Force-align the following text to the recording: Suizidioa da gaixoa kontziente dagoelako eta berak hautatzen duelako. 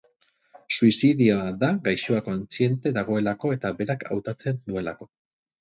Suizidioa 0.77 1.51
da 1.65 1.69
gaixoa 1.89 2.23
kontziente 2.29 2.95
dagoelako 2.97 3.55
eta 3.59 3.75
berak 3.83 4.07
hautatzen 4.11 4.63
duelako. 4.65 5.13